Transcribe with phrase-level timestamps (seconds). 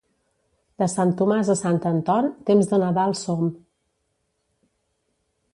[0.83, 3.55] De Sant Tomàs a Sant Anton, temps de Nadal som.